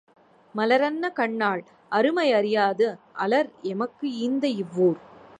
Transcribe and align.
மலரன்ன 0.55 1.11
கண்ணாள் 1.11 1.61
அருமை 1.91 2.33
அறியாது 2.33 2.87
அலர் 3.15 3.49
எமக்கு 3.63 4.07
ஈந்த 4.17 4.47
இவ்வூர். 4.47 4.99